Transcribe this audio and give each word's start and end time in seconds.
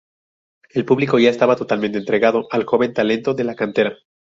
El 0.71 0.83
público 0.83 1.19
ya 1.19 1.29
estaba 1.29 1.55
totalmente 1.55 1.99
entregado 1.99 2.47
al 2.49 2.65
joven 2.65 2.91
talento 2.91 3.35
de 3.35 3.43
la 3.43 3.53
cantera. 3.53 3.95